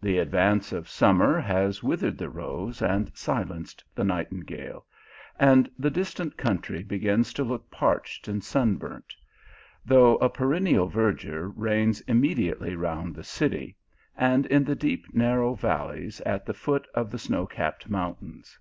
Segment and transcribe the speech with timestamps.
[0.00, 4.86] The advance of summer has withered the rose and silenced the nightingale,
[5.36, 9.16] and the distant coun try begins to look parched and sunburnt;
[9.84, 13.76] though a "perennial verdure reigns immediately round the city,
[14.16, 18.60] and in the deep narrow valleys at the foot of the snow capped mountains.